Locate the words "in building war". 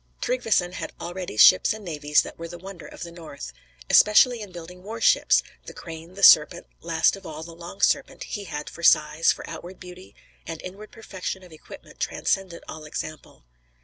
4.41-4.99